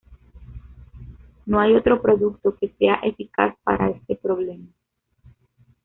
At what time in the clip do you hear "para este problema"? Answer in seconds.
3.63-4.65